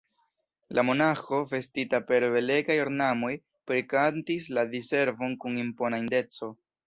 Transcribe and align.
La 0.77 0.83
monaĥo, 0.89 1.41
vestita 1.51 1.99
per 2.11 2.25
belegaj 2.37 2.77
ornamoj, 2.85 3.31
prikantis 3.73 4.49
la 4.59 4.63
Diservon 4.75 5.39
kun 5.45 5.63
impona 5.67 6.01
indeco. 6.05 6.51